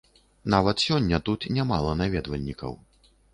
Нават 0.53 0.79
сёння 0.85 1.19
тут 1.29 1.45
нямала 1.59 1.93
наведвальнікаў. 2.01 2.73